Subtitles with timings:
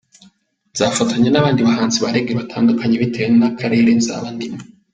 [0.73, 4.59] Nzafatanya n’abandi bahanzi ba Reggae batandukanye, bitewe n’akarere nzaba ndimo.